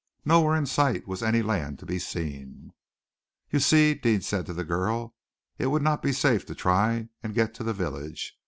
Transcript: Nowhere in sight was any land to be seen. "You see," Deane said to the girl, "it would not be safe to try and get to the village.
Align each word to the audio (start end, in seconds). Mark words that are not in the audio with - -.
Nowhere 0.25 0.55
in 0.55 0.65
sight 0.65 1.07
was 1.07 1.21
any 1.21 1.43
land 1.43 1.77
to 1.77 1.85
be 1.85 1.99
seen. 1.99 2.73
"You 3.51 3.59
see," 3.59 3.93
Deane 3.93 4.21
said 4.21 4.47
to 4.47 4.53
the 4.55 4.63
girl, 4.63 5.13
"it 5.59 5.67
would 5.67 5.83
not 5.83 6.01
be 6.01 6.11
safe 6.11 6.43
to 6.47 6.55
try 6.55 7.09
and 7.21 7.35
get 7.35 7.53
to 7.53 7.63
the 7.63 7.71
village. 7.71 8.33